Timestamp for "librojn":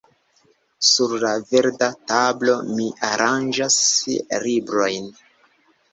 4.49-5.11